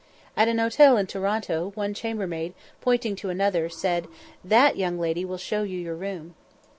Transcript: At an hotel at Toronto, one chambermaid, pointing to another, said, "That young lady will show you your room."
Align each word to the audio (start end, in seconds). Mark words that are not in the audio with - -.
At 0.35 0.47
an 0.47 0.57
hotel 0.57 0.97
at 0.97 1.07
Toronto, 1.09 1.73
one 1.75 1.93
chambermaid, 1.93 2.55
pointing 2.81 3.15
to 3.17 3.29
another, 3.29 3.69
said, 3.69 4.07
"That 4.43 4.75
young 4.75 4.97
lady 4.99 5.23
will 5.23 5.37
show 5.37 5.61
you 5.61 5.79
your 5.79 5.93
room." 5.95 6.33